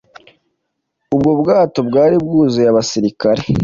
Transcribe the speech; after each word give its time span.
ubwo 1.13 1.31
bwato 1.41 1.79
bwari 1.87 2.15
bwuzuye 2.23 2.67
abasirikare 2.69 3.41